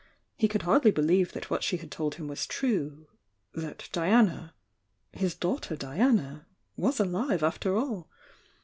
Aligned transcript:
He 0.35 0.47
could 0.47 0.63
hardly 0.63 0.89
believe 0.89 1.31
that 1.33 1.51
what 1.51 1.61
she 1.63 1.77
had 1.77 1.91
told 1.91 2.15
him 2.15 2.27
was 2.27 2.47
true— 2.47 3.05
that 3.63 3.87
Dianar 3.93 4.53
his 5.11 5.35
daughter 5.35 5.75
Diana, 5.75 6.47
was 6.75 6.99
alive 6.99 7.43
after 7.43 7.75
all! 7.77 8.09